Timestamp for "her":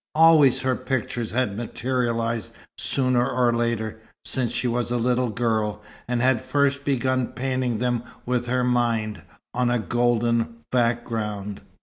0.61-0.75, 8.47-8.63